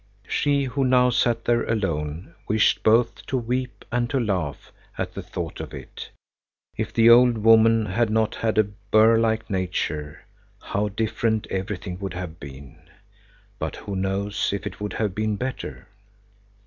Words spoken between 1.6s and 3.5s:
alone, wished both to